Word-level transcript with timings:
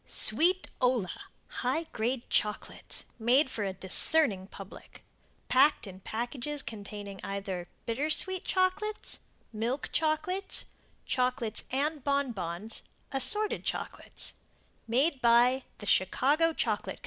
Sweetola 0.07 1.11
High 1.61 1.83
Grade 1.91 2.27
Chocolates 2.27 3.05
MADE 3.19 3.51
FOR 3.51 3.63
A 3.65 3.73
DISCERNING 3.73 4.47
PUBLIC 4.47 5.03
Packed 5.47 5.85
in 5.85 5.99
Packages 5.99 6.63
containing 6.63 7.21
either 7.23 7.67
BITTER 7.85 8.09
SWEET 8.09 8.43
CHOCOLATES 8.43 9.19
MILK 9.53 9.91
CHOCOLATES 9.91 10.65
CHOCOLATES 11.05 11.65
and 11.69 12.03
BON 12.03 12.31
BONS 12.31 12.81
ASSORTED 13.11 13.63
CHOCOLATES 13.63 14.33
MADE 14.87 15.21
BY 15.21 15.65
The 15.77 15.85
Chicago 15.85 16.51
Chocolate 16.53 16.95
Co. 16.95 16.99